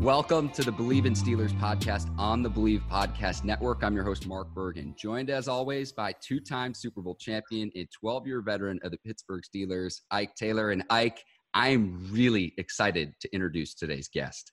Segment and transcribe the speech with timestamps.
[0.00, 3.84] Welcome to the Bleav in Steelers podcast on the Bleav Podcast Network.
[3.84, 7.86] I'm your host, Mark Bergen, joined as always by two time Super Bowl champion and
[8.00, 10.70] 12 year veteran of the Pittsburgh Steelers, Ike Taylor.
[10.70, 11.22] And Ike,
[11.52, 14.52] I'm really excited to introduce today's guest.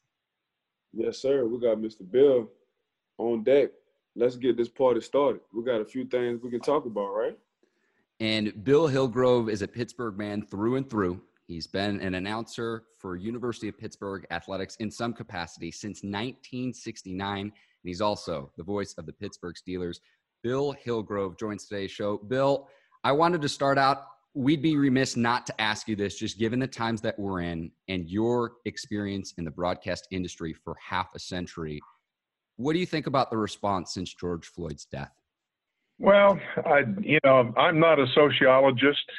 [0.92, 1.46] Yes, sir.
[1.46, 2.02] We got Mr.
[2.12, 2.50] Bill
[3.18, 3.70] on deck.
[4.18, 5.40] Let's get this party started.
[5.54, 7.38] We got a few things we can talk about, right?
[8.20, 11.22] And Bill Hillgrove is a Pittsburgh man through and through.
[11.48, 17.52] He's been an announcer for University of Pittsburgh athletics in some capacity since 1969, and
[17.84, 20.00] he's also the voice of the Pittsburgh Steelers.
[20.44, 22.18] Bill Hillgrove joins today's show.
[22.18, 22.68] Bill,
[23.06, 24.08] I wanted to start out.
[24.34, 27.72] We'd be remiss not to ask you this, just given the times that we're in
[27.88, 31.80] and your experience in the broadcast industry for half a century.
[32.58, 35.14] What do you think about the response since George Floyd's death?
[35.98, 39.10] Well, I, you know, I'm not a sociologist,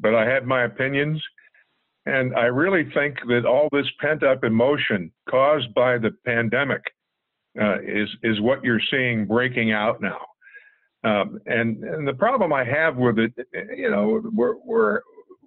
[0.00, 1.22] but I have my opinions.
[2.06, 6.82] And I really think that all this pent up emotion caused by the pandemic
[7.60, 10.18] uh, is is what you're seeing breaking out now.
[11.04, 13.32] Um, and and the problem I have with it,
[13.76, 15.00] you know, we're we're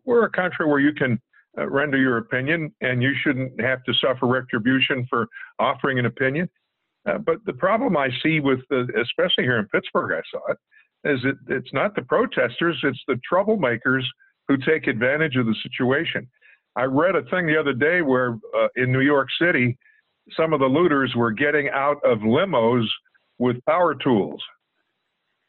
[0.06, 1.20] we're a country where you can
[1.58, 5.28] uh, render your opinion, and you shouldn't have to suffer retribution for
[5.60, 6.50] offering an opinion.
[7.08, 10.58] Uh, but the problem I see with, the, especially here in Pittsburgh, I saw it,
[11.04, 14.04] is it it's not the protesters, it's the troublemakers
[14.48, 16.28] who take advantage of the situation.
[16.78, 19.76] I read a thing the other day where uh, in New York City,
[20.38, 22.86] some of the looters were getting out of limos
[23.40, 24.42] with power tools.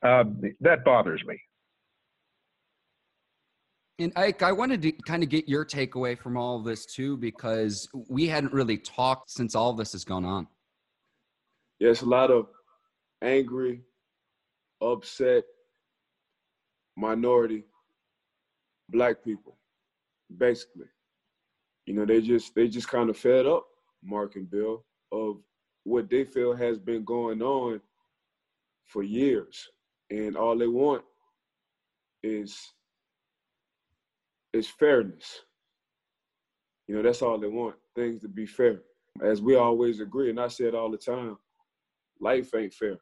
[0.03, 0.25] Uh,
[0.61, 1.39] that bothers me.
[3.99, 7.19] And Ike, I wanted to kind of get your takeaway from all of this too,
[7.19, 10.47] because we hadn't really talked since all this has gone on.
[11.79, 12.47] Yes, a lot of
[13.23, 13.83] angry,
[14.81, 15.45] upset
[16.97, 17.65] minority
[18.89, 19.59] black people,
[20.39, 20.87] basically.
[21.89, 23.65] You know, they just they just kind of fed up,
[24.05, 25.39] Mark and Bill, of
[25.85, 27.81] what they feel has been going on
[28.85, 29.67] for years.
[30.11, 31.03] And all they want
[32.23, 32.61] is
[34.53, 35.41] is fairness.
[36.89, 38.83] You know, that's all they want, things to be fair.
[39.23, 41.39] As we always agree, and I say it all the time,
[42.21, 42.99] life ain't fair.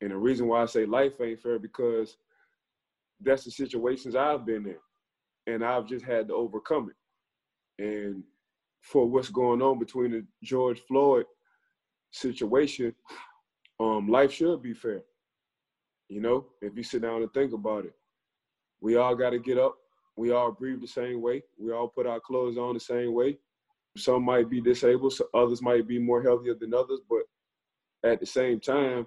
[0.00, 2.16] And the reason why I say life ain't fair because
[3.20, 4.78] that's the situations I've been in.
[5.46, 6.96] And I've just had to overcome it.
[7.78, 8.22] And
[8.82, 11.26] for what's going on between the George Floyd
[12.10, 12.94] situation,
[13.80, 15.02] um, life should be fair.
[16.08, 17.92] You know, if you sit down and think about it,
[18.80, 19.76] we all got to get up.
[20.16, 21.42] We all breathe the same way.
[21.58, 23.38] We all put our clothes on the same way.
[23.96, 27.00] Some might be disabled, so others might be more healthier than others.
[27.08, 27.22] But
[28.04, 29.06] at the same time,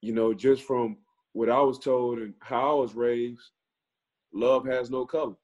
[0.00, 0.98] you know, just from
[1.32, 3.42] what I was told and how I was raised,
[4.32, 5.34] love has no color.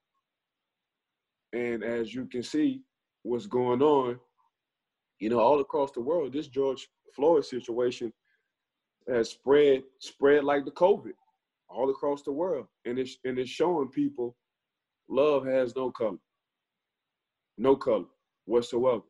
[1.53, 2.83] And as you can see,
[3.23, 4.19] what's going on,
[5.19, 8.13] you know, all across the world, this George Floyd situation
[9.09, 11.13] has spread spread like the COVID
[11.69, 14.37] all across the world, and it's and it's showing people
[15.09, 16.19] love has no color,
[17.59, 18.07] no color
[18.47, 19.03] whatsoever.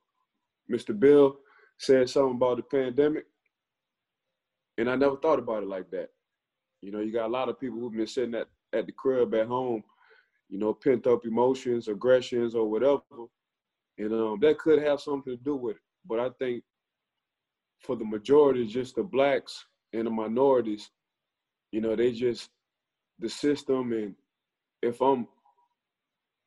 [0.71, 0.99] Mr.
[0.99, 1.37] Bill
[1.79, 3.25] said something about the pandemic,
[4.79, 6.11] and I never thought about it like that.
[6.81, 9.35] You know, you got a lot of people who've been sitting at, at the crib
[9.35, 9.83] at home
[10.53, 13.01] you know, pent up emotions, aggressions, or whatever.
[13.97, 15.83] And um, that could have something to do with it.
[16.07, 16.63] But I think
[17.81, 19.65] for the majority, just the blacks
[19.95, 20.91] and the minorities,
[21.73, 22.51] you know, they just
[23.19, 23.95] the system.
[23.95, 24.15] And
[24.83, 25.27] if I'm,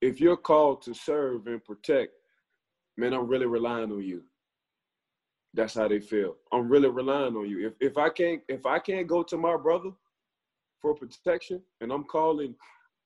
[0.01, 2.11] if you're called to serve and protect,
[2.97, 4.21] man, I'm really relying on you.
[5.55, 6.35] That's how they feel.
[6.53, 7.67] I'm really relying on you.
[7.67, 9.89] If if I can't if I can't go to my brother
[10.79, 12.53] for protection, and I'm calling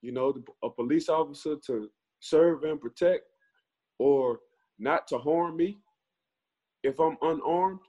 [0.01, 3.24] you know, a police officer to serve and protect
[3.98, 4.40] or
[4.78, 5.78] not to harm me,
[6.84, 7.80] if I'm unarmed,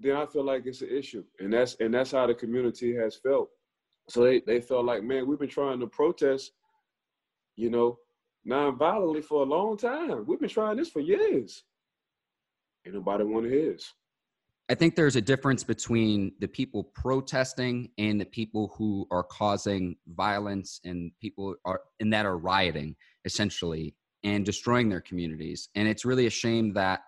[0.00, 1.24] then I feel like it's an issue.
[1.40, 3.48] And that's and that's how the community has felt.
[4.08, 6.52] So they, they felt like, man, we've been trying to protest,
[7.56, 7.98] you know,
[8.44, 10.24] non-violently for a long time.
[10.26, 11.64] We've been trying this for years.
[12.86, 13.92] Ain't nobody want to hear this.
[14.70, 19.96] I think there's a difference between the people protesting and the people who are causing
[20.08, 22.94] violence and people are and that are rioting
[23.24, 23.94] essentially.
[24.24, 25.68] and destroying their communities.
[25.74, 27.00] And it's really a shame that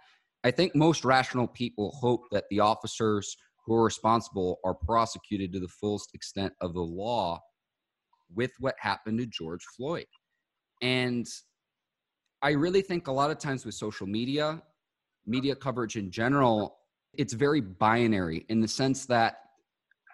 [0.44, 3.36] I think most rational people hope that the officers
[3.66, 7.40] who are responsible are prosecuted to the fullest extent of the law
[8.34, 10.06] with what happened to George Floyd.
[10.82, 11.26] And
[12.42, 14.62] I really think a lot of times with social media,
[15.26, 16.78] media coverage in general,
[17.14, 19.38] it's very binary in the sense that,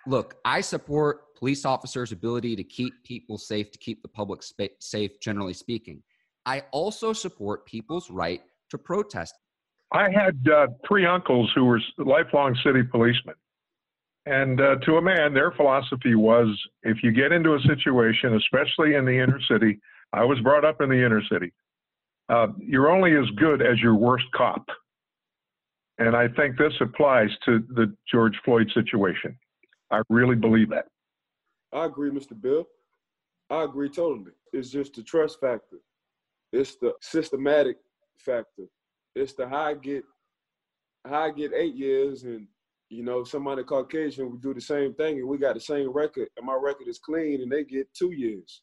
[0.07, 4.43] look, I support police officers' ability to keep people safe, to keep the public
[4.81, 6.03] safe, generally speaking.
[6.47, 8.41] I also support people's right
[8.71, 9.35] to protest.
[9.93, 13.35] I had uh, three uncles who were lifelong city policemen.
[14.27, 16.49] And uh, to a man, their philosophy was
[16.83, 19.81] if you get into a situation, especially in the inner city,
[20.13, 21.53] I was brought up in the inner city,
[22.29, 24.67] uh, you're only as good as your worst cop.
[25.99, 29.39] And I think this applies to the George Floyd situation.
[29.91, 30.87] I really believe that.
[31.73, 32.41] I agree, Mr.
[32.41, 32.67] Bill.
[33.51, 34.33] I agree totally.
[34.53, 35.79] It's just the trust factor.
[36.53, 37.77] It's the systematic
[38.19, 38.65] factor.
[39.15, 40.05] It's the how I get
[41.07, 42.47] how I get eight years and
[42.91, 46.29] you know somebody Caucasian we do the same thing and we got the same record
[46.37, 48.63] and my record is clean and they get two years.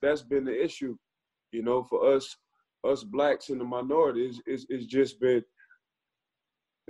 [0.00, 0.96] That's been the issue,
[1.52, 2.36] you know, for us
[2.84, 4.40] us blacks in the minorities.
[4.46, 5.44] It's, it's just been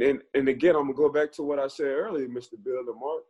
[0.01, 2.55] and and again I'm gonna go back to what I said earlier, Mr.
[2.63, 3.23] Bill and Mark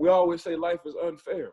[0.00, 1.52] we always say life is unfair.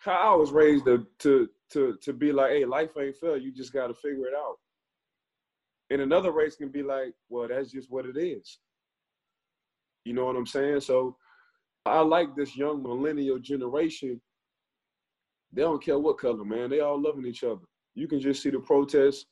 [0.00, 3.36] How I was raised to to to to be like, hey, life ain't fair.
[3.36, 4.56] You just got to figure it out.
[5.90, 8.58] And another race can be like, well, that's just what it is.
[10.04, 10.80] You know what I'm saying?
[10.80, 11.16] So
[11.86, 14.20] I like this young millennial generation.
[15.52, 16.70] They don't care what color, man.
[16.70, 17.62] They all loving each other.
[17.94, 19.26] You can just see the protests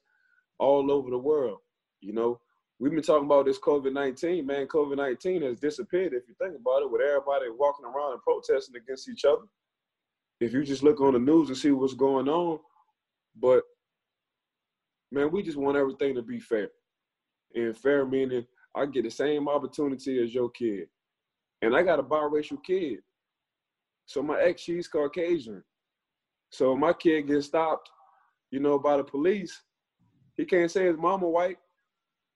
[0.59, 1.59] all over the world.
[2.01, 2.41] You know,
[2.79, 4.67] we've been talking about this COVID 19, man.
[4.67, 8.77] COVID 19 has disappeared if you think about it, with everybody walking around and protesting
[8.77, 9.43] against each other.
[10.41, 12.59] If you just look on the news and see what's going on,
[13.41, 13.63] but
[15.11, 16.69] man, we just want everything to be fair.
[17.55, 20.89] And fair meaning I get the same opportunity as your kid.
[21.63, 22.99] And I got a biracial kid.
[24.05, 25.65] So my ex, she's Caucasian.
[26.51, 27.89] So my kid gets stopped,
[28.51, 29.63] you know, by the police.
[30.37, 31.57] He can't say his mama white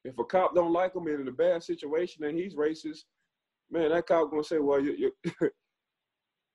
[0.05, 3.05] if a cop don't like him and in a bad situation and he's racist,
[3.70, 5.32] man, that cop gonna say, well, you, you,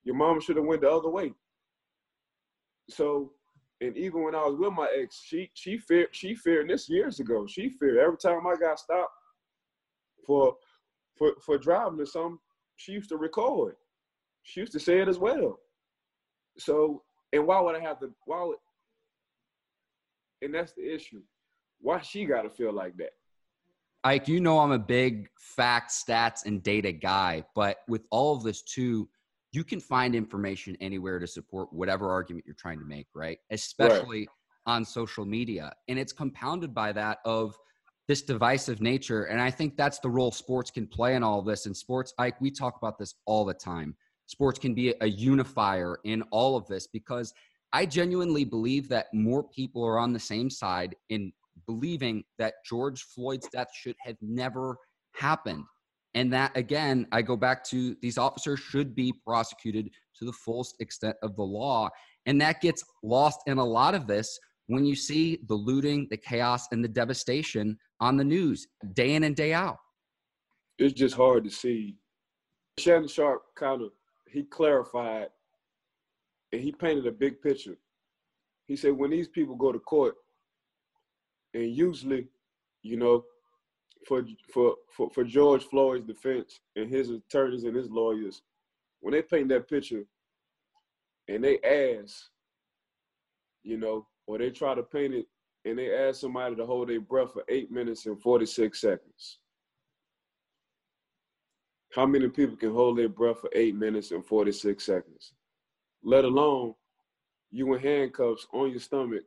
[0.04, 1.34] your mom should have went the other way.
[2.90, 3.32] So,
[3.82, 7.20] and even when I was with my ex, she she feared she feared this years
[7.20, 7.46] ago.
[7.48, 9.12] She feared every time I got stopped
[10.26, 10.56] for
[11.18, 12.40] for for driving or something,
[12.76, 13.76] she used to record.
[14.44, 15.60] She used to say it as well.
[16.58, 17.04] So,
[17.34, 18.12] and why would I have to?
[18.26, 18.58] Why would?
[20.42, 21.22] And that's the issue.
[21.80, 23.12] Why she got to feel like that?
[24.06, 28.44] Ike, you know I'm a big facts, stats, and data guy, but with all of
[28.44, 29.10] this too,
[29.52, 33.40] you can find information anywhere to support whatever argument you're trying to make, right?
[33.50, 34.28] Especially right.
[34.68, 35.74] on social media.
[35.88, 37.58] And it's compounded by that of
[38.08, 39.24] this divisive nature.
[39.24, 41.66] And I think that's the role sports can play in all of this.
[41.66, 43.96] And sports, Ike, we talk about this all the time.
[44.28, 47.34] Sports can be a unifier in all of this because
[47.74, 51.34] I genuinely believe that more people are on the same side in
[51.66, 54.78] believing that George Floyd's death should have never
[55.16, 55.64] happened.
[56.14, 60.76] And that, again, I go back to these officers should be prosecuted to the fullest
[60.80, 61.90] extent of the law.
[62.26, 66.18] And that gets lost in a lot of this when you see the looting, the
[66.18, 69.78] chaos, and the devastation on the news day in and day out.
[70.80, 71.98] It's just hard to see.
[72.78, 73.92] Shannon Sharpe kind of
[74.30, 75.28] he clarified
[76.52, 77.78] and he painted a big picture.
[78.68, 80.16] He said when these people go to court,
[81.56, 82.28] and usually,
[82.84, 83.24] you know,
[84.06, 88.42] for for for, for George Floyd's defense and his attorneys and his lawyers,
[89.00, 90.04] when they paint that picture
[91.28, 92.26] and they ask,
[93.64, 95.26] you know, or they try to paint it
[95.64, 99.40] and they ask somebody to hold their breath for eight minutes and 46 seconds.
[101.96, 105.34] How many people can hold their breath for eight minutes and 46 seconds?
[106.04, 106.76] Let alone
[107.50, 109.24] you in handcuffs on your stomach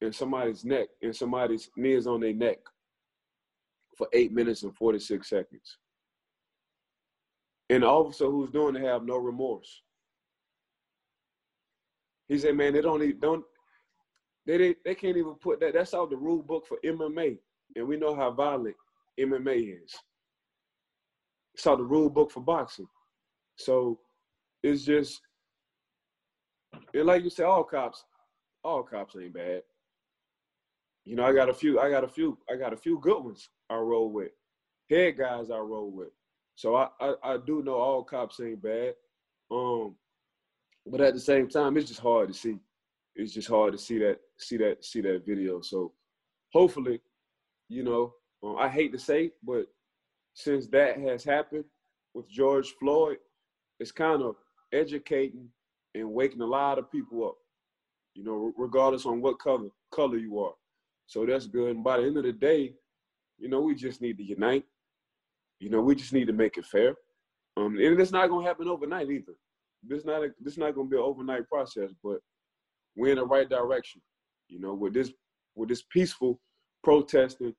[0.00, 2.58] in somebody's neck and somebody's knees on their neck
[3.96, 5.76] for eight minutes and 46 seconds.
[7.68, 9.82] And the officer who's doing it have no remorse.
[12.28, 13.44] He said, man, they don't even, don't,
[14.46, 17.38] they, they, they can't even put that, that's out the rule book for MMA.
[17.76, 18.76] And we know how violent
[19.18, 19.94] MMA is.
[21.54, 22.88] It's out the rule book for boxing.
[23.56, 23.98] So
[24.62, 25.20] it's just,
[26.94, 28.04] and like you say, all cops,
[28.64, 29.62] all cops ain't bad
[31.04, 33.22] you know, I got a few, I got a few, I got a few good
[33.22, 34.30] ones I roll with.
[34.88, 36.08] Head guys I roll with.
[36.56, 38.94] So I, I, I do know all cops ain't bad.
[39.50, 39.96] Um,
[40.86, 42.58] but at the same time, it's just hard to see.
[43.16, 45.60] it's just hard to see that see that see that video.
[45.60, 45.92] So
[46.52, 47.00] hopefully,
[47.68, 49.66] you know, um, I hate to say, but
[50.34, 51.64] since that has happened
[52.14, 53.18] with George Floyd,
[53.78, 54.36] it's kind of
[54.72, 55.48] educating
[55.94, 57.36] and waking a lot of people up.
[58.14, 60.52] You know, regardless on what color color you are.
[61.10, 61.74] So that's good.
[61.74, 62.72] And by the end of the day,
[63.36, 64.64] you know, we just need to unite.
[65.58, 66.94] You know, we just need to make it fair.
[67.56, 69.32] Um, and it's not gonna happen overnight either.
[69.82, 72.18] This not a, this not gonna be an overnight process, but
[72.94, 74.00] we're in the right direction.
[74.48, 75.10] You know, with this
[75.56, 76.40] with this peaceful
[76.84, 77.54] protesting,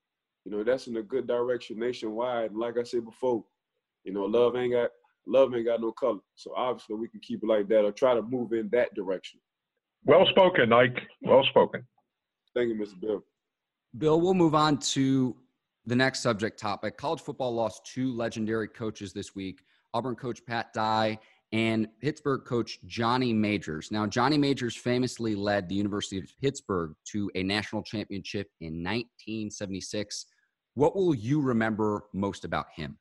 [0.46, 2.52] you know, that's in a good direction nationwide.
[2.52, 3.44] And like I said before,
[4.04, 4.88] you know, love ain't got
[5.26, 6.20] love ain't got no color.
[6.36, 9.40] So obviously we can keep it like that or try to move in that direction.
[10.06, 11.02] Well spoken, Ike.
[11.20, 11.86] Well spoken.
[12.54, 12.98] Thank you, Mr.
[12.98, 13.22] Bill.
[13.98, 15.36] Bill, we'll move on to
[15.84, 16.96] the next subject topic.
[16.96, 19.60] College football lost two legendary coaches this week
[19.94, 21.18] Auburn coach Pat Dye
[21.52, 23.90] and Pittsburgh coach Johnny Majors.
[23.90, 30.26] Now, Johnny Majors famously led the University of Pittsburgh to a national championship in 1976.
[30.74, 32.96] What will you remember most about him?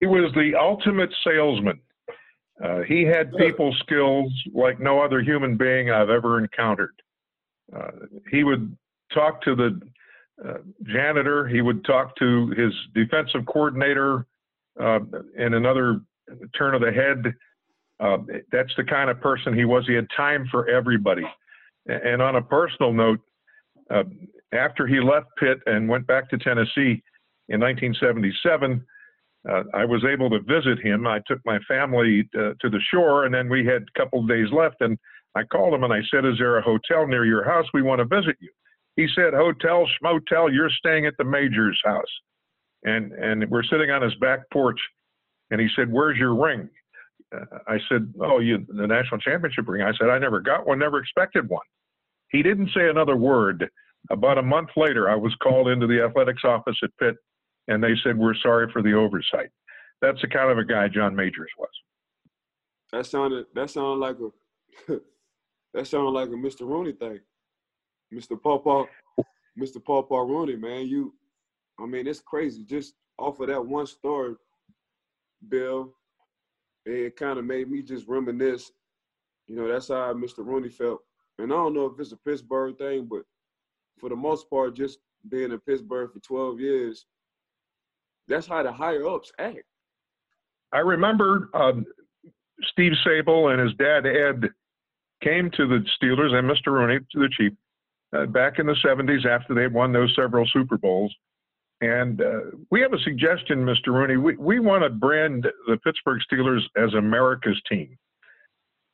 [0.00, 1.80] He was the ultimate salesman.
[2.62, 7.00] Uh, he had people skills like no other human being I've ever encountered.
[7.74, 7.90] Uh,
[8.32, 8.76] he would
[9.14, 9.80] talk to the
[10.84, 14.26] janitor, he would talk to his defensive coordinator
[14.80, 15.00] uh,
[15.36, 16.00] in another
[16.56, 17.34] turn of the head.
[17.98, 18.18] Uh,
[18.50, 19.84] that's the kind of person he was.
[19.86, 21.24] He had time for everybody.
[21.86, 23.20] And on a personal note,
[23.90, 24.04] uh,
[24.52, 27.02] after he left Pitt and went back to Tennessee
[27.48, 28.84] in 1977,
[29.48, 31.06] uh, I was able to visit him.
[31.06, 34.28] I took my family uh, to the shore, and then we had a couple of
[34.28, 34.76] days left.
[34.80, 34.98] And
[35.34, 37.66] I called him and I said, "Is there a hotel near your house?
[37.72, 38.50] We want to visit you."
[38.96, 40.52] He said, "Hotel, schmotel.
[40.52, 42.12] You're staying at the Major's house."
[42.84, 44.80] And and we're sitting on his back porch,
[45.50, 46.68] and he said, "Where's your ring?"
[47.34, 50.78] Uh, I said, "Oh, you the national championship ring." I said, "I never got one.
[50.78, 51.66] Never expected one."
[52.30, 53.68] He didn't say another word.
[54.10, 57.16] About a month later, I was called into the athletics office at Pitt
[57.70, 59.48] and they said we're sorry for the oversight.
[60.02, 61.70] That's the kind of a guy John Majors was.
[62.92, 64.98] That sounded that sounded like a
[65.74, 66.62] that sounded like a Mr.
[66.62, 67.20] Rooney thing.
[68.12, 68.40] Mr.
[68.40, 68.86] Paul
[69.58, 69.84] Mr.
[69.84, 71.14] Paul Rooney, man, you
[71.78, 72.64] I mean it's crazy.
[72.64, 74.34] Just off of that one story,
[75.48, 75.94] Bill,
[76.86, 78.70] it kind of made me just reminisce.
[79.46, 80.38] You know, that's how Mr.
[80.38, 81.00] Rooney felt.
[81.38, 83.22] And I don't know if it's a Pittsburgh thing, but
[83.98, 84.98] for the most part, just
[85.28, 87.06] being in Pittsburgh for 12 years,
[88.28, 89.64] that's how the higher ups act.
[90.72, 91.84] I remember um,
[92.70, 94.50] Steve Sabol and his dad Ed
[95.22, 96.68] came to the Steelers and Mr.
[96.68, 97.52] Rooney to the chief
[98.16, 101.14] uh, back in the 70s after they won those several Super Bowls.
[101.80, 102.40] And uh,
[102.70, 103.88] we have a suggestion, Mr.
[103.88, 104.16] Rooney.
[104.16, 107.96] We, we want to brand the Pittsburgh Steelers as America's team.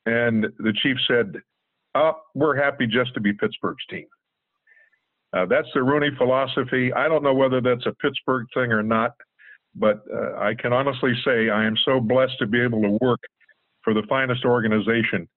[0.05, 1.35] And the chief said,
[1.97, 4.07] oh, We're happy just to be Pittsburgh's team.
[5.33, 6.93] Uh, that's the Rooney philosophy.
[6.93, 9.13] I don't know whether that's a Pittsburgh thing or not,
[9.75, 13.21] but uh, I can honestly say I am so blessed to be able to work
[13.83, 15.29] for the finest organization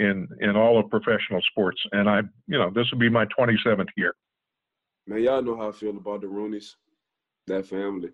[0.00, 1.80] in in all of professional sports.
[1.92, 4.14] And I, you know, this will be my 27th year.
[5.06, 6.74] Man, y'all know how I feel about the Rooneys,
[7.46, 8.10] that family,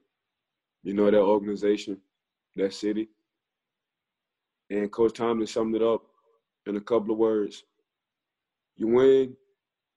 [0.82, 1.98] you know, that organization,
[2.56, 3.08] that city.
[4.70, 6.02] And Coach Tomlin summed it up
[6.66, 7.62] in a couple of words.
[8.76, 9.36] You win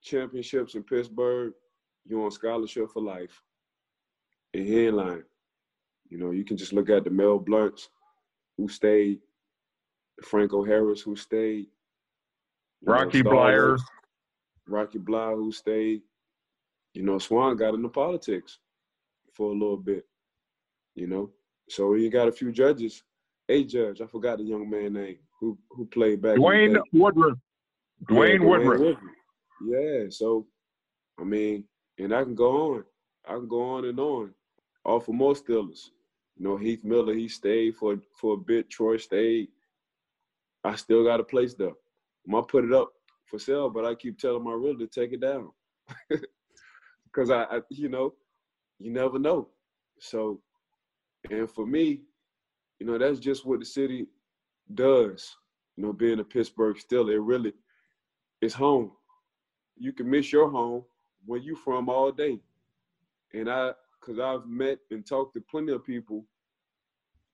[0.03, 1.53] championships in Pittsburgh,
[2.05, 3.41] you're on scholarship for life.
[4.53, 5.23] And he ain't lying.
[6.09, 7.89] You know, you can just look at the Mel Blunts
[8.57, 9.19] who stayed,
[10.23, 11.67] Franco Harris who stayed,
[12.83, 13.79] Rocky know, Bleier,
[14.67, 16.01] Rocky Bleier who stayed.
[16.93, 18.59] You know, Swann got into politics
[19.33, 20.05] for a little bit.
[20.95, 21.31] You know,
[21.69, 23.03] so you got a few judges.
[23.47, 26.37] A judge, I forgot the young man name who who played back.
[26.37, 27.37] Dwayne Woodruff.
[28.05, 28.45] Dwayne, yeah.
[28.45, 28.97] Woodruff.
[29.65, 30.47] Yeah, so
[31.19, 31.65] I mean,
[31.97, 32.83] and I can go on.
[33.27, 34.33] I can go on and on.
[34.85, 35.89] All for more Steelers.
[36.37, 38.69] You know, Heath Miller, he stayed for for a bit.
[38.69, 39.49] Troy stayed.
[40.63, 41.77] I still got a place though.
[42.29, 42.93] I'm gonna put it up
[43.25, 45.49] for sale, but I keep telling my realtor to take it down.
[47.11, 48.13] Cause I, I, you know,
[48.79, 49.49] you never know.
[49.99, 50.39] So,
[51.29, 52.03] and for me,
[52.79, 54.05] you know, that's just what the city
[54.75, 55.35] does.
[55.75, 57.53] You know, being a Pittsburgh still, it really,
[58.41, 58.91] is home
[59.79, 60.83] you can miss your home
[61.25, 62.39] where you from all day.
[63.33, 63.71] And I,
[64.01, 66.25] cause I've met and talked to plenty of people,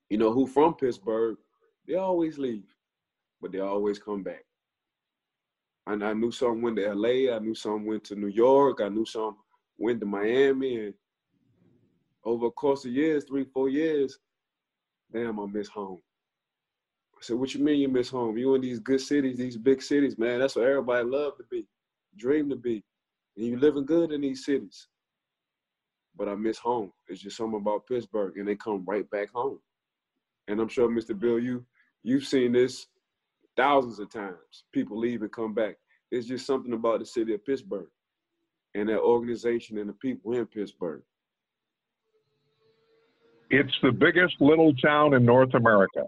[0.10, 1.38] you know, who from Pittsburgh,
[1.88, 2.74] they always leave,
[3.42, 4.46] but they always come back.
[5.88, 8.90] And I knew some went to LA, I knew some went to New York, I
[8.90, 9.38] knew some
[9.78, 10.94] went to Miami, and
[12.24, 14.18] over a course of years, three, four years,
[15.14, 16.00] damn, I miss home.
[17.16, 18.38] I said, what you mean you miss home?
[18.38, 20.40] You in these good cities, these big cities, man.
[20.40, 21.68] That's what everybody love to be,
[22.18, 22.84] dream to be.
[23.38, 24.88] And you living good in these cities.
[26.18, 26.92] But I miss home.
[27.08, 29.60] It's just something about Pittsburgh, and they come right back home.
[30.48, 31.18] And I'm sure, Mr.
[31.18, 31.66] Bill, you
[32.04, 32.88] you've seen this
[33.58, 34.64] thousands of times.
[34.74, 35.76] People leave and come back.
[36.12, 37.88] It's just something about the city of Pittsburgh
[38.74, 41.02] and that organization and the people in Pittsburgh.
[43.50, 46.04] It's the biggest little town in North America.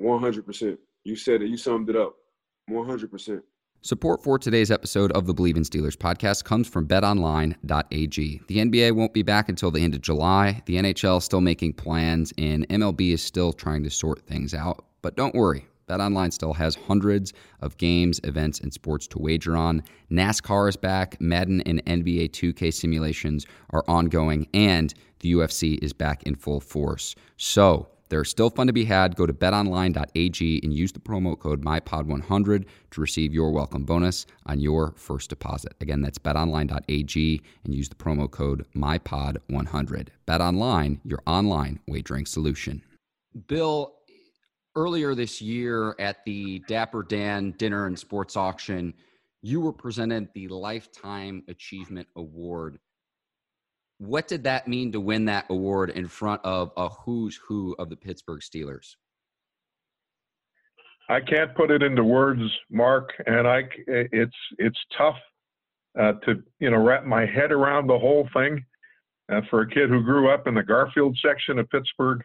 [0.00, 0.78] 100%.
[1.04, 1.48] You said it.
[1.48, 2.14] You summed it up.
[2.70, 3.42] 100%.
[3.82, 8.40] Support for today's episode of the Bleav in Steelers podcast comes from betonline.ag.
[8.46, 10.62] The NBA won't be back until the end of July.
[10.66, 14.84] The NHL is still making plans, and MLB is still trying to sort things out.
[15.00, 19.82] But don't worry, BetOnline still has hundreds of games, events, and sports to wager on.
[20.08, 26.22] NASCAR is back, Madden and NBA 2K simulations are ongoing, and the UFC is back
[26.22, 27.16] in full force.
[27.36, 29.14] So, there's still fun to be had.
[29.14, 34.58] Go to betonline.ag and use the promo code MyPod100 to receive your welcome bonus on
[34.58, 35.74] your first deposit.
[35.80, 40.08] Again, that's betonline.ag and use the promo code MyPod100.
[40.26, 42.82] BetOnline, your online wagering solution.
[43.46, 43.94] Bill,
[44.76, 48.94] earlier this year at the Dapper Dan Dinner and Sports Auction,
[49.42, 52.78] you were presented the Lifetime Achievement Award.
[53.98, 57.90] What did that mean to win that award in front of a who's who of
[57.90, 58.96] the Pittsburgh Steelers?
[61.08, 65.16] I can't put it into words, Mark, and I it's it's tough
[65.98, 68.64] uh, to you know wrap my head around the whole thing.
[69.30, 72.20] Uh, for a kid who grew up in the Garfield section of Pittsburgh,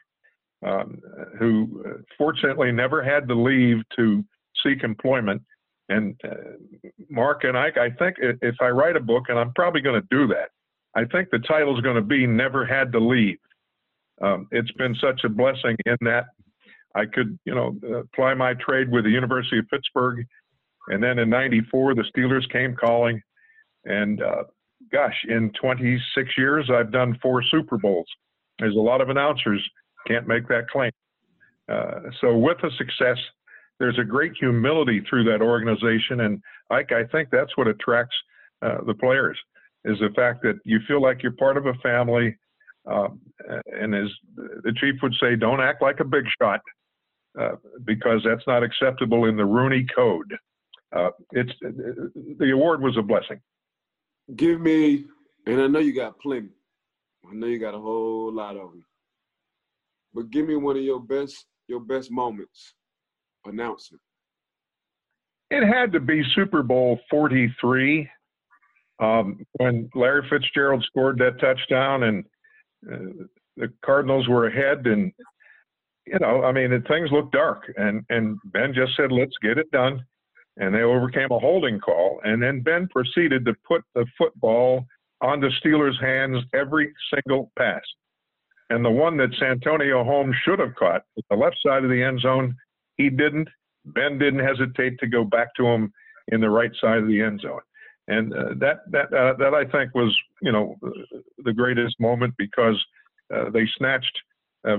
[0.66, 1.00] um,
[1.40, 4.24] who uh, fortunately never had to leave to
[4.66, 5.42] seek employment.
[5.90, 6.58] And uh,
[7.10, 10.08] Mark and I, I think if I write a book, and I'm probably going to
[10.10, 10.50] do that,
[10.96, 13.38] I think the title is going to be Never Had to Leave.
[14.22, 16.26] Um, it's been such a blessing in that
[16.96, 20.26] I could, you know, apply my trade with the University of Pittsburgh.
[20.88, 23.22] And then in 94, the Steelers came calling.
[23.84, 24.44] And uh,
[24.92, 28.08] gosh, in 26 years, I've done four Super Bowls.
[28.60, 29.62] There's a lot of announcers
[30.08, 30.92] can't make that claim.
[31.72, 33.18] Uh, so with the success,
[33.80, 38.16] there's a great humility through that organization, and Ike, I think that's what attracts
[38.62, 39.38] uh, the players
[39.86, 42.36] is the fact that you feel like you're part of a family.
[42.88, 43.22] Um,
[43.68, 46.60] and as the chief would say, don't act like a big shot
[47.40, 50.36] uh, because that's not acceptable in the Rooney Code.
[50.96, 53.40] Uh, it's the award was a blessing.
[54.36, 55.06] Give me,
[55.46, 56.50] and I know you got plenty.
[57.30, 58.86] I know you got a whole lot of them.
[60.16, 62.74] But give me one of your best your best moments
[63.46, 64.00] announcing.
[65.52, 68.10] It had to be Super Bowl 43
[69.00, 72.24] um, when Larry Fitzgerald scored that touchdown and
[72.92, 73.26] uh,
[73.58, 75.12] the Cardinals were ahead and
[76.08, 79.70] you know, I mean, things looked dark, and and Ben just said, "Let's get it
[79.72, 80.06] done,"
[80.58, 84.86] and they overcame a holding call, and then Ben proceeded to put the football
[85.22, 87.82] on the Steelers' hands every single pass.
[88.70, 92.02] And the one that Santonio Holmes should have caught, at the left side of the
[92.02, 92.56] end zone,
[92.98, 93.48] he didn't.
[93.86, 95.94] Ben didn't hesitate to go back to him
[96.30, 97.60] in the right side of the end zone.
[98.08, 100.76] And uh, that that uh, that I think was you know
[101.40, 102.84] the greatest moment because
[103.34, 104.18] uh, they snatched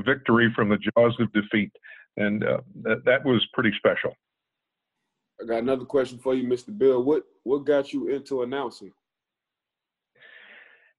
[0.05, 1.71] victory from the jaws of defeat,
[2.17, 4.13] and uh, that that was pretty special.
[5.41, 6.77] I got another question for you, Mr.
[6.77, 7.03] Bill.
[7.03, 8.93] What what got you into announcing?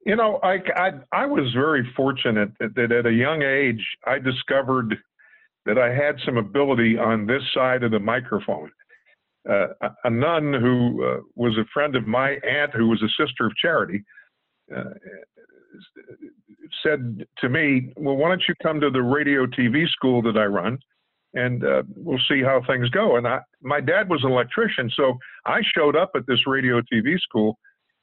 [0.08, 4.96] You know, I, I, I was very fortunate that, at a young age I discovered
[5.65, 8.72] that I had some ability on this side of the microphone.
[9.50, 13.22] Uh, a, a, nun who uh, was a friend of my aunt, who was a
[13.22, 14.02] sister of charity,
[14.74, 14.91] uh,
[16.82, 20.46] said to me, "Well, why don't you come to the radio TV school that I
[20.46, 20.80] run,
[21.34, 25.17] and uh, we'll see how things go." And I, my dad was an electrician, so
[25.46, 27.58] I showed up at this radio TV school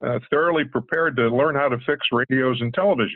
[0.04, 3.08] uh, thoroughly prepared to learn how to fix radios and televisions.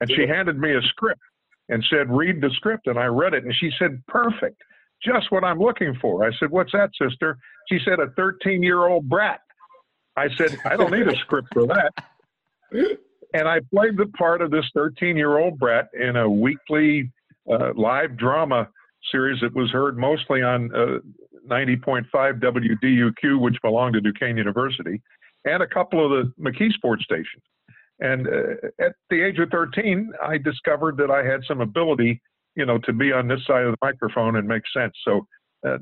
[0.00, 1.20] And she handed me a script
[1.68, 2.86] and said, read the script.
[2.86, 4.60] And I read it and she said, perfect,
[5.02, 6.24] just what I'm looking for.
[6.24, 7.38] I said, what's that, sister?
[7.68, 9.40] She said, a 13 year old brat.
[10.16, 11.92] I said, I don't need a script for that.
[13.34, 17.10] And I played the part of this 13 year old brat in a weekly
[17.50, 18.68] uh, live drama
[19.10, 20.98] series that was heard mostly on uh,
[21.48, 25.00] 90.5 WDUQ, which belonged to Duquesne University
[25.44, 27.42] and a couple of the McKeesport stations.
[28.00, 32.20] And uh, at the age of 13, I discovered that I had some ability,
[32.56, 34.92] you know, to be on this side of the microphone and make sense.
[35.04, 35.26] So
[35.66, 35.78] uh,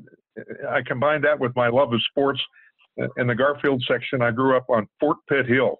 [0.69, 2.39] I combined that with my love of sports.
[3.17, 5.79] In the Garfield section, I grew up on Fort Pitt Hill.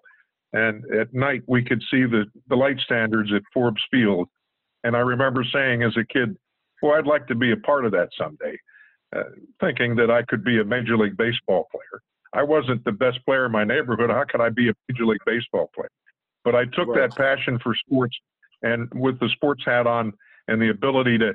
[0.54, 4.28] And at night, we could see the, the light standards at Forbes Field.
[4.84, 6.36] And I remember saying as a kid,
[6.82, 8.58] well, I'd like to be a part of that someday,
[9.16, 9.24] uh,
[9.60, 12.02] thinking that I could be a Major League Baseball player.
[12.34, 14.10] I wasn't the best player in my neighborhood.
[14.10, 15.92] How could I be a Major League Baseball player?
[16.44, 17.10] But I took right.
[17.10, 18.16] that passion for sports
[18.64, 20.14] and with the sports hat on
[20.48, 21.34] and the ability to,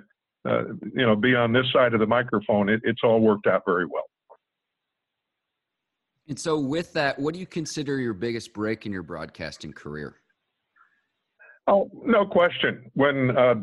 [0.48, 3.62] uh, you know, be on this side of the microphone, it, it's all worked out
[3.66, 4.04] very well.
[6.28, 10.16] And so, with that, what do you consider your biggest break in your broadcasting career?
[11.68, 12.90] Oh, no question.
[12.94, 13.54] When uh,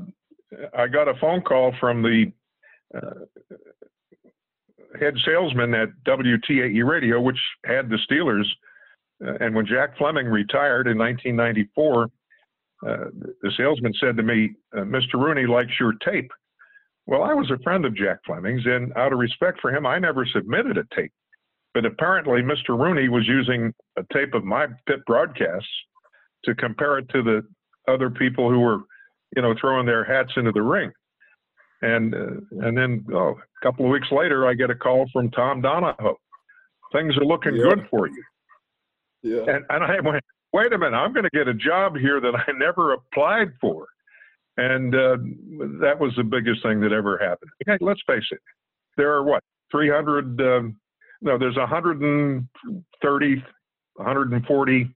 [0.78, 2.32] I got a phone call from the
[2.96, 3.26] uh,
[5.00, 8.46] head salesman at WTAE Radio, which had the Steelers,
[9.26, 12.04] uh, and when Jack Fleming retired in 1994,
[12.86, 13.10] uh,
[13.42, 15.16] the salesman said to me, uh, Mr.
[15.16, 16.30] Rooney likes your tape.
[17.06, 20.00] Well, I was a friend of Jack Fleming's, and out of respect for him, I
[20.00, 21.12] never submitted a tape.
[21.74, 22.78] But apparently, Mr.
[22.78, 25.68] Rooney was using a tape of my Pitt broadcasts
[26.46, 27.42] to compare it to the
[27.92, 28.80] other people who were,
[29.36, 30.92] you know, throwing their hats into the ring.
[31.84, 35.30] And uh, and then oh, a couple of weeks later, I get a call from
[35.32, 36.18] Tom Donahoe.
[36.94, 37.64] Things are looking yeah.
[37.64, 38.24] good for you.
[39.22, 39.54] Yeah.
[39.54, 42.36] And and I went, wait a minute, I'm going to get a job here that
[42.36, 43.88] I never applied for.
[44.56, 45.18] And uh,
[45.82, 47.52] that was the biggest thing that ever happened.
[47.68, 48.40] Okay, let's face it.
[48.96, 50.78] There are what 300 um,
[51.24, 53.36] no, there's 130,
[53.96, 54.94] 140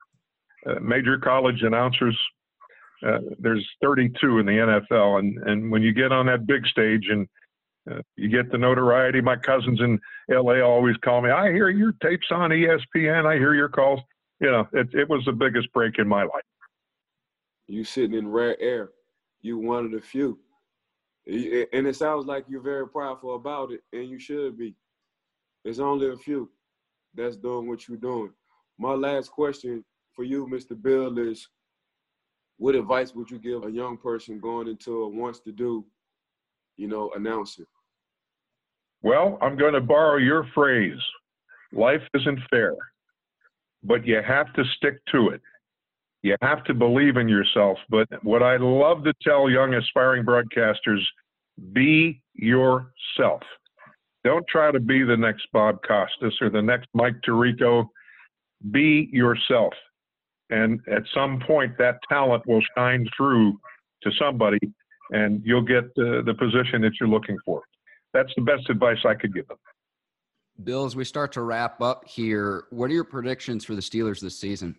[0.65, 2.17] uh, major college announcers.
[3.05, 7.07] Uh, there's 32 in the NFL, and and when you get on that big stage
[7.09, 7.27] and
[7.89, 11.29] uh, you get the notoriety, my cousins in LA always call me.
[11.29, 13.25] I hear your tapes on ESPN.
[13.25, 13.99] I hear your calls.
[14.39, 16.43] You know, it it was the biggest break in my life.
[17.67, 18.89] You sitting in rare air.
[19.41, 20.39] You one of the few,
[21.27, 24.75] and it sounds like you're very prideful about it, and you should be.
[25.63, 26.49] There's only a few
[27.13, 28.31] that's doing what you're doing.
[28.79, 29.83] My last question
[30.13, 30.79] for you, Mr.
[30.79, 31.47] Bill, is
[32.57, 35.85] what advice would you give a young person going into a wants to do,
[36.75, 37.65] you know, announcing?
[39.03, 40.99] Well, I'm going to borrow your phrase.
[41.71, 42.73] Life isn't fair,
[43.83, 45.41] but you have to stick to it.
[46.23, 47.77] You have to believe in yourself.
[47.89, 51.01] But what I love to tell young aspiring broadcasters
[51.73, 53.41] be yourself.
[54.23, 57.87] Don't try to be the next Bob Costas or the next Mike Tirico.
[58.71, 59.73] Be yourself.
[60.49, 63.59] And at some point, that talent will shine through
[64.03, 64.59] to somebody,
[65.11, 67.61] and you'll get uh, the position that you're looking for.
[68.13, 69.57] That's the best advice I could give them.
[70.63, 74.19] Bill, as we start to wrap up here, what are your predictions for the Steelers
[74.19, 74.75] this season?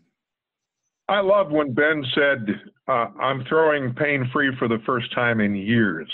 [1.08, 2.46] I love when Ben said,
[2.88, 6.10] uh, I'm throwing pain free for the first time in years.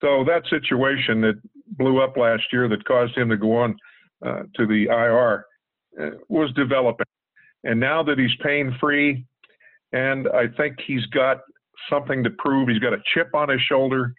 [0.00, 1.40] So that situation that
[1.76, 3.76] blew up last year that caused him to go on
[4.24, 5.44] uh, to the IR
[6.00, 7.06] uh, was developing.
[7.64, 9.24] And now that he's pain free,
[9.92, 11.38] and I think he's got
[11.90, 14.14] something to prove, he's got a chip on his shoulder.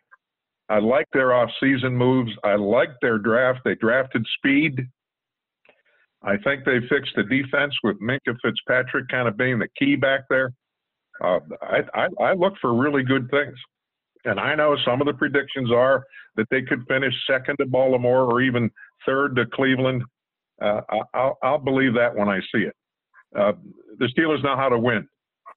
[0.69, 2.31] I like their off-season moves.
[2.43, 3.59] I like their draft.
[3.65, 4.87] They drafted speed.
[6.21, 10.21] I think they fixed the defense with Minkah Fitzpatrick kind of being the key back
[10.29, 10.51] there.
[11.23, 13.55] Uh, I, I, I look for really good things.
[14.25, 16.03] And I know some of the predictions are
[16.35, 18.69] that they could finish second to Baltimore or even
[19.05, 20.03] third to Cleveland.
[20.61, 20.81] Uh,
[21.13, 22.75] I'll, I'll, believe that when I see it.
[23.37, 23.53] Uh,
[23.97, 25.07] the Steelers know how to win.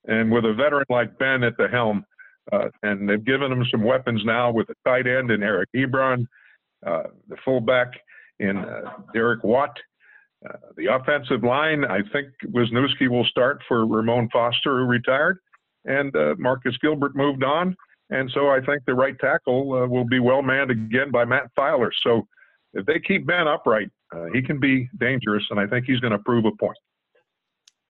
[0.07, 2.05] And with a veteran like Ben at the helm,
[2.53, 6.27] uh, and they've given him some weapons now with the tight end and Eric Ebron,
[6.85, 7.93] uh, the fullback
[8.41, 8.83] in uh,
[9.15, 9.77] Derek Watt.
[10.45, 15.39] Uh, the offensive line, I think Wisniewski will start for Ramon Foster, who retired,
[15.85, 17.77] and Marcus Gilbert moved on.
[18.11, 21.91] And so I think the right tackle will be well manned again by Matt Feiler.
[22.03, 22.27] So
[22.75, 23.89] if they keep Ben upright,
[24.33, 26.77] he can be dangerous, and I think he's going to prove a point.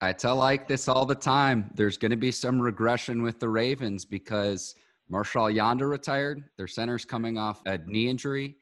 [0.03, 1.71] I tell like this all the time.
[1.75, 4.75] There's going to be some regression with the Ravens because
[5.09, 6.43] Marshall Yanda retired.
[6.59, 8.57] Their center's coming off a knee injury.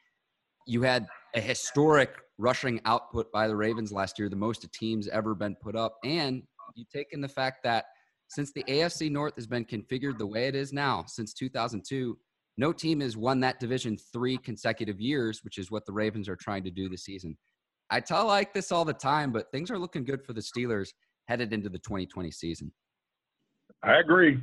[0.67, 5.09] You had a historic rushing output by the Ravens last year, the most a team's
[5.09, 5.97] ever been put up.
[6.05, 6.43] And
[6.75, 7.87] you take in the fact that–
[8.31, 12.17] since the AFC North has been configured the way it is now since 2002,
[12.59, 16.37] no team has won that division three consecutive years, which is what the Ravens are
[16.37, 17.37] trying to do this season.
[17.91, 20.91] I tell like this all the time, but things are looking good for the Steelers
[21.31, 22.73] headed into the 2020 season.
[23.85, 24.41] I agree.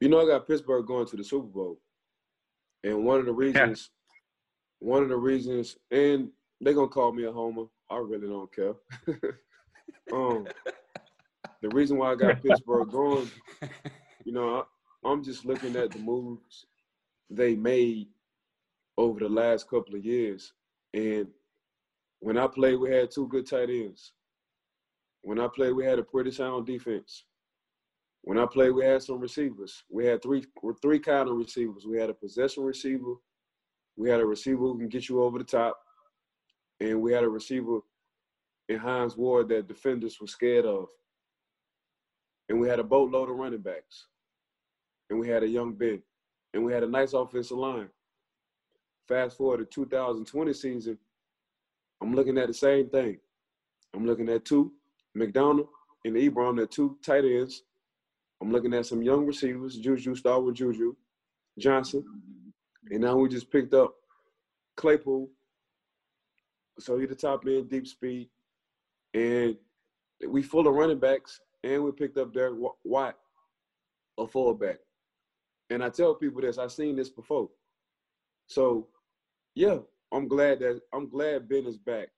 [0.00, 1.80] You know, I got Pittsburgh going to the Super Bowl,
[2.84, 3.90] and one of the reasons,
[4.80, 4.88] yeah.
[4.88, 7.64] one of the reasons, and they're gonna call me a homer.
[7.90, 8.74] I really don't care.
[10.12, 10.46] um,
[11.60, 13.28] the reason why I got Pittsburgh going,
[14.24, 14.64] you know,
[15.04, 16.66] I, I'm just looking at the moves
[17.30, 18.08] they made
[18.96, 20.52] over the last couple of years.
[20.94, 21.26] And
[22.20, 24.12] when I played, we had two good tight ends.
[25.26, 27.24] When I played, we had a pretty sound defense.
[28.22, 29.82] when I played, we had some receivers.
[29.90, 30.44] We had three
[30.80, 31.84] three kind of receivers.
[31.84, 33.14] We had a possession receiver,
[33.96, 35.76] we had a receiver who can get you over the top,
[36.78, 37.80] and we had a receiver
[38.68, 40.86] in Hines Ward that defenders were scared of.
[42.48, 44.06] And we had a boatload of running backs.
[45.10, 46.00] And we had a young Ben.
[46.54, 47.88] And we had a nice offensive line.
[49.08, 50.98] Fast forward to 2020 season,
[52.00, 53.18] I'm looking at the same thing.
[53.92, 54.72] I'm looking at two,
[55.16, 55.68] McDonald
[56.04, 57.62] and Ebron, they're two tight ends.
[58.40, 60.94] I'm looking at some young receivers, Juju, start with Juju,
[61.58, 62.04] Johnson.
[62.90, 63.94] And now we just picked up
[64.76, 65.28] Claypool.
[66.78, 68.28] So he's the top end, deep speed.
[69.14, 69.56] And
[70.28, 73.16] we full of running backs, and we picked up Derek Watt,
[74.18, 74.76] a fullback.
[75.70, 77.48] And I tell people this, I've seen this before.
[78.46, 78.86] So,
[79.54, 79.78] yeah,
[80.12, 82.08] I'm glad that I'm glad Ben is back.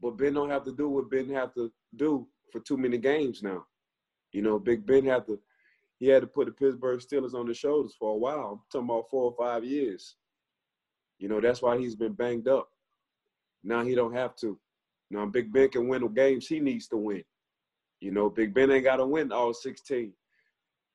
[0.00, 3.42] But Ben don't have to do what Ben have to do for too many games
[3.42, 3.64] now.
[4.32, 5.38] You know, Big Ben had to
[5.98, 8.52] he had to put the Pittsburgh Steelers on his shoulders for a while.
[8.52, 10.14] I'm talking about four or five years.
[11.18, 12.68] You know, that's why he's been banged up.
[13.64, 14.58] Now he don't have to.
[15.10, 17.24] Now Big Ben can win the games he needs to win.
[18.00, 20.12] You know, Big Ben ain't got to win all 16.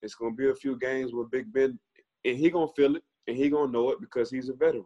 [0.02, 1.78] It's gonna be a few games where Big Ben,
[2.24, 4.86] and he gonna feel it, and he gonna know it because he's a veteran.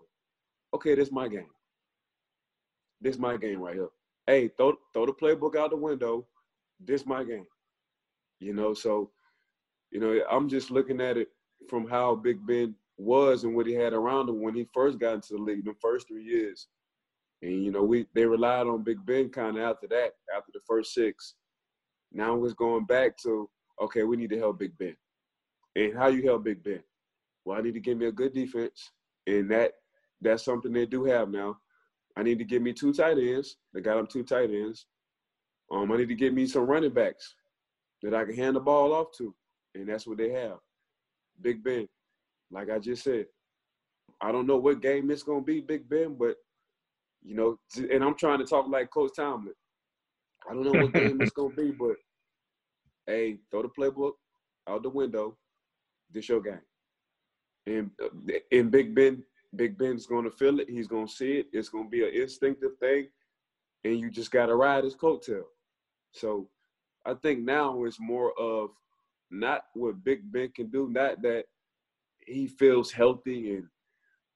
[0.74, 1.50] Okay, this my game.
[3.02, 3.90] This my game right here.
[4.28, 6.28] Hey, throw throw the playbook out the window.
[6.80, 7.48] This my game.
[8.40, 9.10] You know, so
[9.92, 11.30] you know, I'm just looking at it
[11.70, 15.16] from how Big Ben was and what he had around him when he first got
[15.16, 16.68] into the league, the first three years.
[17.42, 20.60] And you know, we they relied on Big Ben kind of after that, after the
[20.68, 21.36] first six.
[22.12, 23.50] Now it's going back to
[23.82, 24.96] okay, we need to help Big Ben.
[25.76, 26.84] And how you help Big Ben?
[27.46, 28.92] Well, I need to give me a good defense,
[29.26, 29.74] and that
[30.20, 31.58] that's something they do have now.
[32.18, 33.58] I need to give me two tight ends.
[33.74, 34.88] They got them two tight ends.
[35.72, 37.36] Um, I need to give me some running backs
[38.02, 39.36] that I can hand the ball off to,
[39.76, 40.58] and that's what they have.
[41.42, 41.88] Big Ben,
[42.50, 43.28] like I just said,
[44.20, 46.36] I don't know what game it's gonna be, Big Ben, but
[47.24, 49.54] you know, and I'm trying to talk like Coach Tomlin.
[50.50, 51.98] I don't know what game it's gonna be, but
[53.06, 54.14] hey, throw the playbook
[54.68, 55.38] out the window.
[56.12, 56.62] This your game.
[57.68, 57.92] And
[58.52, 59.24] and Big Ben,
[59.56, 60.70] Big Ben's gonna feel it.
[60.70, 61.48] He's gonna see it.
[61.54, 63.08] It's gonna be an instinctive thing,
[63.84, 65.44] and you just gotta ride his coattail.
[66.12, 66.50] So
[67.06, 68.72] I think now it's more of
[69.32, 71.46] not what Big Ben can do, not that
[72.26, 73.68] he feels healthy and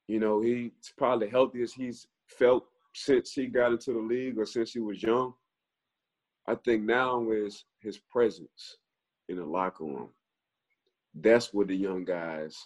[0.08, 4.46] you know he's probably the healthiest he's felt since he got into the league or
[4.46, 5.34] since he was young.
[6.48, 8.78] I think now is his presence
[9.30, 10.10] in the locker room.
[11.14, 12.58] That's what the young guys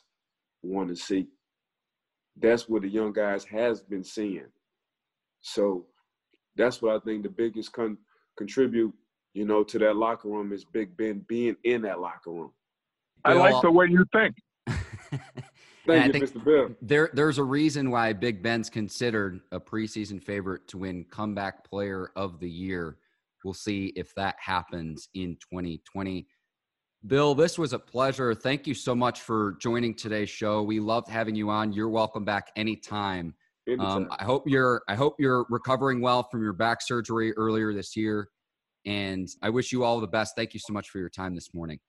[0.62, 1.28] want to see.
[2.38, 4.48] That's what the young guys has been seeing.
[5.42, 5.86] So
[6.56, 7.98] that's what I think the biggest con-
[8.38, 8.94] contribute,
[9.34, 12.52] you know, to that locker room is Big Ben being in that locker room.
[13.24, 14.36] I like the way you think.
[15.88, 16.44] Thank you, Mr.
[16.44, 16.76] Bill.
[16.82, 22.12] There, there's a reason why Big Ben's considered a preseason favorite to win comeback player
[22.16, 22.98] of the year.
[23.44, 26.28] We'll see if that happens in 2020.
[27.08, 28.34] Bill, this was a pleasure.
[28.34, 30.64] Thank you so much for joining today's show.
[30.64, 31.72] We loved having you on.
[31.72, 33.36] You're welcome back anytime.
[33.80, 37.96] Um, I hope you're I hope you're recovering well from your back surgery earlier this
[37.96, 38.30] year.
[38.86, 40.34] And I wish you all the best.
[40.36, 41.80] Thank you so much for your time this morning.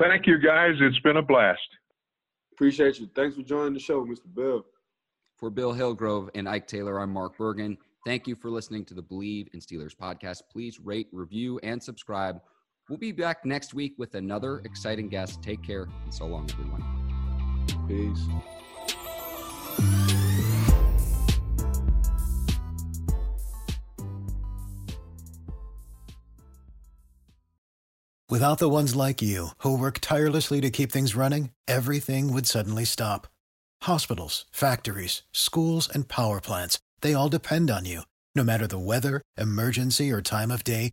[0.00, 0.74] Thank you, guys.
[0.80, 1.60] It's been a blast.
[2.52, 3.08] Appreciate you.
[3.14, 4.32] Thanks for joining the show, Mr.
[4.34, 4.64] Bill.
[5.36, 7.76] For Bill Hillgrove and Ike Taylor, I'm Mark Bergen.
[8.06, 10.42] Thank you for listening to the Bleav in Steelers podcast.
[10.50, 12.40] Please rate, review, and subscribe.
[12.88, 15.42] We'll be back next week with another exciting guest.
[15.42, 16.82] Take care and so long, everyone.
[17.86, 18.26] Peace.
[28.28, 32.86] Without the ones like you, who work tirelessly to keep things running, everything would suddenly
[32.86, 33.26] stop.
[33.82, 38.02] Hospitals, factories, schools, and power plants, they all depend on you.
[38.34, 40.92] No matter the weather, emergency, or time of day,